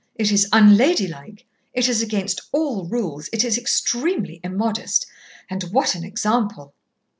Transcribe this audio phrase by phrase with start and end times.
[0.15, 5.05] It is unladylike, it is against all rules, it is extremely immodest....
[5.47, 6.73] And what an example!